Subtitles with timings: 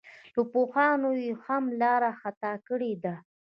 [0.35, 3.15] له پوهانو یې هم لار خطا کړې ده.